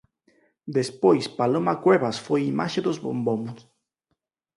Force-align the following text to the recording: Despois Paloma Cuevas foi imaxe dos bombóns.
Despois 0.77 1.23
Paloma 1.39 1.73
Cuevas 1.83 2.17
foi 2.25 2.41
imaxe 2.53 2.79
dos 2.85 2.97
bombóns. 3.05 3.57